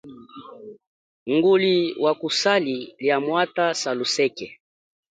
[1.27, 4.47] Nguli wa kusali lia mwatha saluseke.